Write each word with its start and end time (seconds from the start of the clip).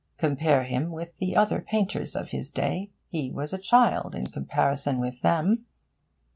Compare 0.17 0.63
him 0.63 0.89
with 0.91 1.17
the 1.17 1.35
other 1.35 1.61
painters 1.61 2.15
of 2.15 2.29
his 2.31 2.49
day. 2.49 2.89
He 3.09 3.29
was 3.29 3.53
a 3.53 3.59
child 3.59 4.15
in 4.15 4.25
comparison 4.25 4.99
with 4.99 5.21
them. 5.21 5.67